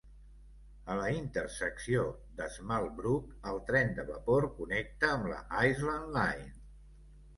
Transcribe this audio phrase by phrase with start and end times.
[0.91, 2.05] A la intersecció
[2.39, 6.51] d'Smallbrook, el tren de vapor connecta amb la Island Line.